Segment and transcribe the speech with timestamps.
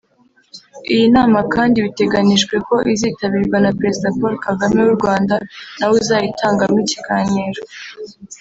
[0.93, 5.35] Iyi nama kandi biteganijwe ko izanitabirwa na Perezida Paul Kagame w’u Rwanda
[5.79, 7.61] na we uzayitangamo ikiganiro